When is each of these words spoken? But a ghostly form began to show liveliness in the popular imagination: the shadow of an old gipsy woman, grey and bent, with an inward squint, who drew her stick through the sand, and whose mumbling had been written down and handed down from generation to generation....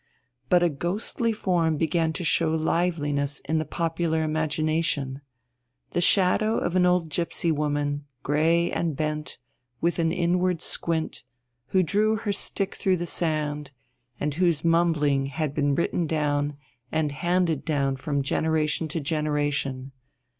But 0.49 0.63
a 0.63 0.69
ghostly 0.69 1.31
form 1.31 1.77
began 1.77 2.11
to 2.13 2.23
show 2.23 2.49
liveliness 2.49 3.39
in 3.41 3.59
the 3.59 3.65
popular 3.65 4.23
imagination: 4.23 5.21
the 5.91 6.01
shadow 6.01 6.57
of 6.57 6.75
an 6.75 6.87
old 6.87 7.09
gipsy 7.09 7.51
woman, 7.51 8.05
grey 8.23 8.71
and 8.71 8.95
bent, 8.95 9.37
with 9.79 9.99
an 9.99 10.11
inward 10.11 10.59
squint, 10.59 11.21
who 11.67 11.83
drew 11.83 12.15
her 12.15 12.33
stick 12.33 12.73
through 12.73 12.97
the 12.97 13.05
sand, 13.05 13.69
and 14.19 14.33
whose 14.33 14.65
mumbling 14.65 15.27
had 15.27 15.53
been 15.53 15.75
written 15.75 16.07
down 16.07 16.57
and 16.91 17.11
handed 17.11 17.63
down 17.63 17.95
from 17.95 18.23
generation 18.23 18.87
to 18.87 18.99
generation.... 19.01 19.91